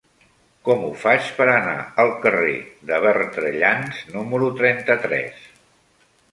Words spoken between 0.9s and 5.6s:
faig per anar al carrer de Bertrellans número trenta-tres?